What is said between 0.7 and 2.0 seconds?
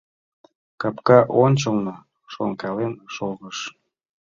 Капка ончылно